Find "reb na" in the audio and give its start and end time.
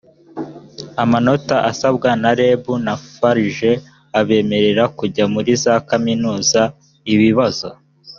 2.39-2.93